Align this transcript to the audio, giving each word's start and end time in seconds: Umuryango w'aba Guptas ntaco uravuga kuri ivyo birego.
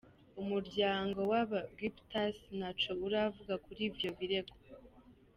Umuryango 0.41 1.19
w'aba 1.31 1.59
Guptas 1.77 2.37
ntaco 2.57 2.91
uravuga 3.07 3.53
kuri 3.65 3.81
ivyo 3.89 4.09
birego. 4.17 4.55